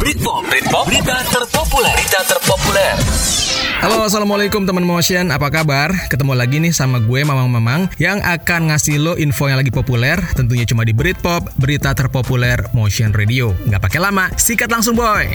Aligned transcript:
Britpop, 0.00 0.48
Britpop, 0.48 0.88
berita 0.88 1.12
terpopuler, 1.28 1.92
berita 1.92 2.24
terpopuler. 2.24 2.96
Halo, 3.84 4.08
assalamualaikum 4.08 4.64
teman 4.64 4.80
motion, 4.80 5.28
apa 5.28 5.52
kabar? 5.52 5.92
Ketemu 6.08 6.32
lagi 6.32 6.56
nih 6.56 6.72
sama 6.72 7.04
gue 7.04 7.20
Mamang 7.20 7.52
Mamang 7.52 7.92
yang 8.00 8.16
akan 8.24 8.72
ngasih 8.72 8.96
lo 8.96 9.20
info 9.20 9.52
yang 9.52 9.60
lagi 9.60 9.68
populer, 9.68 10.16
tentunya 10.32 10.64
cuma 10.64 10.88
di 10.88 10.96
Britpop, 10.96 11.52
berita 11.60 11.92
terpopuler 11.92 12.64
Motion 12.72 13.12
Radio. 13.12 13.52
Nggak 13.68 13.92
pakai 13.92 14.00
lama, 14.00 14.32
sikat 14.40 14.72
langsung 14.72 14.96
boy. 14.96 15.28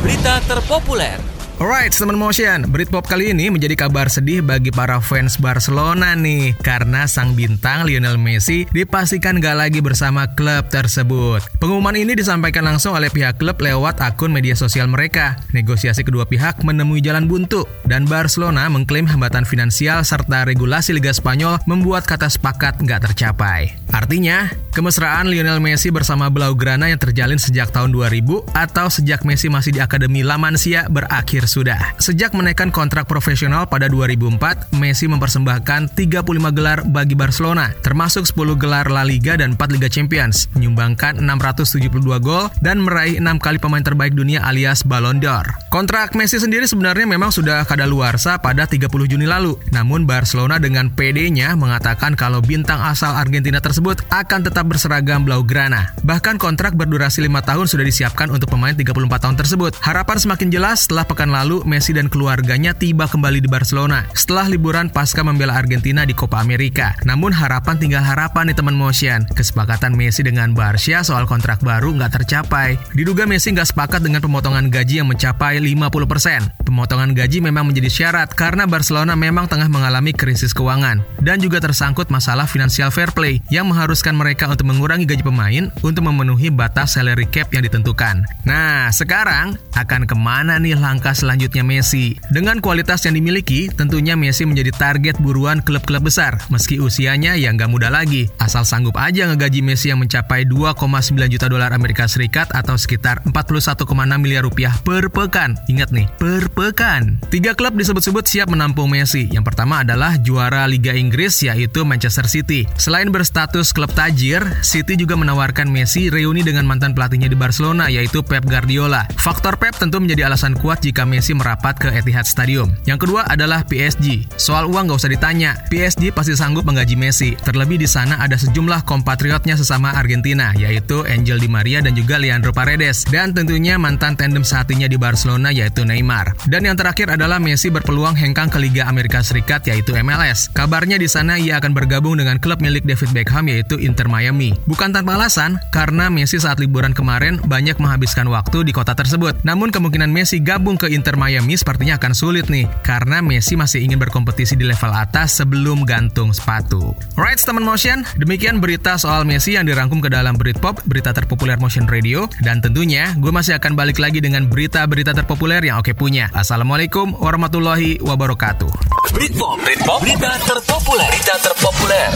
Berita 0.00 0.40
terpopuler. 0.48 1.35
Alright, 1.56 1.88
teman 1.88 2.20
motion, 2.20 2.68
Britpop 2.68 3.08
kali 3.08 3.32
ini 3.32 3.48
menjadi 3.48 3.88
kabar 3.88 4.12
sedih 4.12 4.44
bagi 4.44 4.68
para 4.68 5.00
fans 5.00 5.40
Barcelona 5.40 6.12
nih 6.12 6.52
karena 6.60 7.08
sang 7.08 7.32
bintang 7.32 7.88
Lionel 7.88 8.20
Messi 8.20 8.68
dipastikan 8.76 9.40
gak 9.40 9.56
lagi 9.56 9.80
bersama 9.80 10.28
klub 10.36 10.68
tersebut. 10.68 11.40
Pengumuman 11.56 11.96
ini 11.96 12.12
disampaikan 12.12 12.60
langsung 12.60 12.92
oleh 12.92 13.08
pihak 13.08 13.40
klub 13.40 13.56
lewat 13.56 14.04
akun 14.04 14.36
media 14.36 14.52
sosial 14.52 14.84
mereka. 14.84 15.40
Negosiasi 15.56 16.04
kedua 16.04 16.28
pihak 16.28 16.60
menemui 16.60 17.00
jalan 17.00 17.24
buntu 17.24 17.64
dan 17.88 18.04
Barcelona 18.04 18.68
mengklaim 18.68 19.08
hambatan 19.08 19.48
finansial 19.48 20.04
serta 20.04 20.44
regulasi 20.44 20.92
Liga 20.92 21.16
Spanyol 21.16 21.56
membuat 21.64 22.04
kata 22.04 22.28
sepakat 22.28 22.84
gak 22.84 23.08
tercapai. 23.08 23.72
Artinya, 23.96 24.52
kemesraan 24.76 25.32
Lionel 25.32 25.64
Messi 25.64 25.88
bersama 25.88 26.28
Blaugrana 26.28 26.92
yang 26.92 27.00
terjalin 27.00 27.40
sejak 27.40 27.72
tahun 27.72 27.96
2000 27.96 28.44
atau 28.52 28.92
sejak 28.92 29.24
Messi 29.24 29.48
masih 29.48 29.72
di 29.72 29.80
Akademi 29.80 30.20
La 30.20 30.36
Masia 30.36 30.84
berakhir 30.92 31.45
sudah. 31.48 31.96
Sejak 31.96 32.34
menaikkan 32.34 32.68
kontrak 32.74 33.08
profesional 33.08 33.64
pada 33.64 33.88
2004, 33.88 34.74
Messi 34.76 35.06
mempersembahkan 35.06 35.94
35 35.94 36.52
gelar 36.52 36.84
bagi 36.84 37.14
Barcelona, 37.16 37.72
termasuk 37.80 38.28
10 38.28 38.58
gelar 38.58 38.90
La 38.90 39.06
Liga 39.06 39.38
dan 39.38 39.54
4 39.54 39.72
Liga 39.72 39.88
Champions, 39.88 40.50
menyumbangkan 40.52 41.22
672 41.22 42.18
gol 42.20 42.50
dan 42.60 42.82
meraih 42.82 43.22
6 43.22 43.38
kali 43.38 43.56
pemain 43.56 43.82
terbaik 43.82 44.12
dunia 44.12 44.42
alias 44.42 44.82
Ballon 44.82 45.22
d'Or. 45.22 45.46
Kontrak 45.70 46.16
Messi 46.18 46.40
sendiri 46.40 46.64
sebenarnya 46.64 47.04
memang 47.04 47.28
sudah 47.28 47.62
kadaluarsa 47.68 48.40
pada 48.40 48.64
30 48.64 48.88
Juni 49.06 49.28
lalu. 49.28 49.60
Namun 49.70 50.08
Barcelona 50.08 50.56
dengan 50.56 50.88
PD-nya 50.88 51.52
mengatakan 51.52 52.16
kalau 52.16 52.40
bintang 52.40 52.80
asal 52.80 53.12
Argentina 53.12 53.60
tersebut 53.60 54.00
akan 54.08 54.40
tetap 54.48 54.64
berseragam 54.66 55.22
Blaugrana. 55.22 55.92
Bahkan 56.00 56.40
kontrak 56.40 56.74
berdurasi 56.74 57.22
5 57.28 57.44
tahun 57.44 57.66
sudah 57.68 57.84
disiapkan 57.84 58.32
untuk 58.32 58.48
pemain 58.48 58.72
34 58.72 58.96
tahun 59.20 59.36
tersebut. 59.36 59.72
Harapan 59.84 60.16
semakin 60.16 60.48
jelas 60.48 60.88
setelah 60.88 61.04
pekan 61.04 61.28
lalu 61.36 61.60
Messi 61.68 61.92
dan 61.92 62.08
keluarganya 62.08 62.72
tiba 62.72 63.04
kembali 63.04 63.44
di 63.44 63.48
Barcelona 63.52 64.08
setelah 64.16 64.48
liburan 64.48 64.88
pasca 64.88 65.20
membela 65.20 65.52
Argentina 65.60 66.08
di 66.08 66.16
Copa 66.16 66.40
America. 66.40 66.96
Namun 67.04 67.28
harapan 67.36 67.76
tinggal 67.76 68.00
harapan 68.00 68.48
nih 68.48 68.56
teman 68.56 68.72
motion. 68.72 69.28
Kesepakatan 69.36 69.92
Messi 69.92 70.24
dengan 70.24 70.56
Barca 70.56 71.04
soal 71.04 71.28
kontrak 71.28 71.60
baru 71.60 71.92
nggak 71.92 72.22
tercapai. 72.22 72.80
Diduga 72.96 73.28
Messi 73.28 73.52
nggak 73.52 73.76
sepakat 73.76 74.00
dengan 74.00 74.24
pemotongan 74.24 74.72
gaji 74.72 75.04
yang 75.04 75.08
mencapai 75.12 75.60
50%. 75.60 76.64
Pemotongan 76.66 77.12
gaji 77.12 77.38
memang 77.44 77.68
menjadi 77.68 77.90
syarat 77.92 78.32
karena 78.32 78.64
Barcelona 78.64 79.14
memang 79.14 79.46
tengah 79.46 79.68
mengalami 79.70 80.10
krisis 80.16 80.50
keuangan 80.56 81.04
dan 81.22 81.38
juga 81.38 81.62
tersangkut 81.62 82.08
masalah 82.10 82.48
financial 82.48 82.90
fair 82.90 83.12
play 83.12 83.38
yang 83.52 83.68
mengharuskan 83.70 84.16
mereka 84.16 84.50
untuk 84.50 84.66
mengurangi 84.66 85.06
gaji 85.06 85.22
pemain 85.22 85.70
untuk 85.84 86.02
memenuhi 86.02 86.50
batas 86.50 86.98
salary 86.98 87.28
cap 87.28 87.52
yang 87.54 87.62
ditentukan. 87.62 88.26
Nah, 88.42 88.90
sekarang 88.90 89.60
akan 89.78 90.02
ke 90.08 90.16
mana 90.18 90.58
nih 90.58 90.74
langkah 90.74 91.12
selanjutnya 91.12 91.25
Messi. 91.66 92.14
Dengan 92.30 92.62
kualitas 92.62 93.02
yang 93.02 93.18
dimiliki, 93.18 93.66
tentunya 93.66 94.14
Messi 94.14 94.46
menjadi 94.46 94.70
target 94.70 95.18
buruan 95.18 95.58
klub-klub 95.58 96.06
besar, 96.06 96.38
meski 96.48 96.78
usianya 96.78 97.34
yang 97.34 97.58
gak 97.58 97.66
muda 97.66 97.90
lagi. 97.90 98.30
Asal 98.38 98.62
sanggup 98.62 98.94
aja 98.94 99.26
ngegaji 99.26 99.60
Messi 99.66 99.90
yang 99.90 99.98
mencapai 99.98 100.46
2,9 100.46 100.78
juta 101.26 101.46
dolar 101.50 101.74
Amerika 101.74 102.06
Serikat 102.06 102.54
atau 102.54 102.78
sekitar 102.78 103.26
41,6 103.26 103.82
miliar 104.22 104.46
rupiah 104.46 104.72
per 104.86 105.10
pekan. 105.10 105.58
Ingat 105.66 105.90
nih, 105.90 106.06
per 106.16 106.46
pekan. 106.54 107.18
Tiga 107.34 107.58
klub 107.58 107.74
disebut-sebut 107.74 108.22
siap 108.24 108.48
menampung 108.48 108.86
Messi. 108.86 109.26
Yang 109.26 109.50
pertama 109.50 109.82
adalah 109.82 110.14
juara 110.22 110.70
Liga 110.70 110.94
Inggris 110.94 111.42
yaitu 111.42 111.82
Manchester 111.82 112.30
City. 112.30 112.70
Selain 112.78 113.10
berstatus 113.10 113.74
klub 113.74 113.90
tajir, 113.90 114.46
City 114.62 114.94
juga 114.94 115.18
menawarkan 115.18 115.66
Messi 115.66 116.08
reuni 116.08 116.46
dengan 116.46 116.68
mantan 116.68 116.94
pelatihnya 116.94 117.26
di 117.26 117.36
Barcelona 117.36 117.90
yaitu 117.90 118.22
Pep 118.22 118.46
Guardiola. 118.46 119.08
Faktor 119.18 119.58
Pep 119.58 119.74
tentu 119.74 119.98
menjadi 119.98 120.30
alasan 120.30 120.54
kuat 120.54 120.84
jika 120.84 121.02
Messi 121.02 121.15
merapat 121.20 121.78
ke 121.78 121.88
Etihad 121.92 122.26
Stadium. 122.26 122.74
Yang 122.88 123.06
kedua 123.06 123.28
adalah 123.28 123.62
PSG. 123.64 124.26
Soal 124.34 124.66
uang 124.66 124.90
gak 124.90 124.98
usah 125.00 125.12
ditanya, 125.12 125.54
PSG 125.70 126.10
pasti 126.10 126.34
sanggup 126.34 126.66
menggaji 126.66 126.98
Messi. 126.98 127.38
Terlebih 127.38 127.80
di 127.80 127.88
sana 127.88 128.18
ada 128.18 128.34
sejumlah 128.34 128.82
kompatriotnya 128.82 129.54
sesama 129.54 129.94
Argentina, 129.94 130.50
yaitu 130.56 131.06
Angel 131.06 131.38
Di 131.40 131.48
Maria 131.48 131.78
dan 131.80 131.94
juga 131.94 132.18
Leandro 132.18 132.50
Paredes. 132.50 133.06
Dan 133.06 133.32
tentunya 133.32 133.78
mantan 133.78 134.14
tandem 134.18 134.42
sehatinya 134.42 134.90
di 134.90 134.98
Barcelona 134.98 135.54
yaitu 135.54 135.86
Neymar. 135.86 136.34
Dan 136.50 136.66
yang 136.66 136.76
terakhir 136.76 137.14
adalah 137.14 137.38
Messi 137.38 137.70
berpeluang 137.70 138.18
hengkang 138.18 138.50
ke 138.50 138.58
Liga 138.58 138.88
Amerika 138.90 139.22
Serikat 139.22 139.64
yaitu 139.70 139.94
MLS. 140.00 140.50
Kabarnya 140.52 140.98
di 140.98 141.06
sana 141.06 141.38
ia 141.38 141.58
akan 141.62 141.72
bergabung 141.72 142.18
dengan 142.18 142.40
klub 142.42 142.58
milik 142.58 142.82
David 142.82 143.14
Beckham 143.14 143.46
yaitu 143.46 143.78
Inter 143.78 144.10
Miami. 144.10 144.54
Bukan 144.66 144.90
tanpa 144.90 145.14
alasan, 145.14 145.58
karena 145.70 146.08
Messi 146.10 146.40
saat 146.42 146.58
liburan 146.58 146.92
kemarin 146.92 147.38
banyak 147.44 147.78
menghabiskan 147.78 148.26
waktu 148.28 148.66
di 148.66 148.72
kota 148.74 148.92
tersebut. 148.92 149.38
Namun 149.46 149.70
kemungkinan 149.70 150.10
Messi 150.10 150.42
gabung 150.42 150.74
ke 150.74 150.90
Inter 151.06 151.22
Miami 151.22 151.54
sepertinya 151.54 152.02
akan 152.02 152.18
sulit 152.18 152.50
nih, 152.50 152.66
karena 152.82 153.22
Messi 153.22 153.54
masih 153.54 153.78
ingin 153.78 153.94
berkompetisi 153.94 154.58
di 154.58 154.66
level 154.66 154.90
atas 154.90 155.38
sebelum 155.38 155.86
gantung 155.86 156.34
sepatu. 156.34 156.98
Right, 157.14 157.38
teman 157.38 157.62
motion, 157.62 158.02
demikian 158.18 158.58
berita 158.58 158.98
soal 158.98 159.22
Messi 159.22 159.54
yang 159.54 159.70
dirangkum 159.70 160.02
ke 160.02 160.10
dalam 160.10 160.34
Britpop, 160.34 160.82
berita 160.82 161.14
terpopuler 161.14 161.62
Motion 161.62 161.86
Radio, 161.86 162.26
dan 162.42 162.58
tentunya 162.58 163.14
gue 163.22 163.30
masih 163.30 163.54
akan 163.54 163.78
balik 163.78 164.02
lagi 164.02 164.18
dengan 164.18 164.50
berita-berita 164.50 165.14
terpopuler 165.14 165.62
yang 165.62 165.78
oke 165.78 165.94
punya. 165.94 166.26
Assalamualaikum 166.34 167.14
warahmatullahi 167.22 168.02
wabarakatuh. 168.02 168.74
Britpop, 169.14 169.62
Britpop, 169.62 170.02
berita 170.02 170.34
terpopuler, 170.42 171.06
berita 171.06 171.34
terpopuler. 171.38 172.10